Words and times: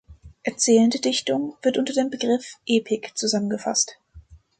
Erzählende 0.41 0.97
Dichtung 0.99 1.55
wird 1.61 1.77
unter 1.77 1.93
dem 1.93 2.09
Begriff 2.09 2.55
Epik 2.65 3.15
zusammengefasst. 3.15 3.99